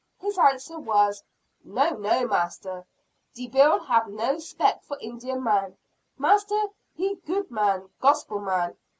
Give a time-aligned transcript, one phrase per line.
[0.17, 1.21] His answer was:
[1.63, 2.87] "No, no, master
[3.35, 5.77] debbil hab no 'spect for Indian man.
[6.17, 6.59] Master
[6.95, 7.87] he good man!
[7.99, 8.75] gospel man!